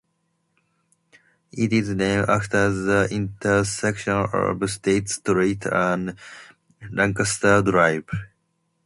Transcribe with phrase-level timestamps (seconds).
[1.51, 6.17] It is named after the intersection of State Street and
[6.89, 8.05] Lancaster Drive.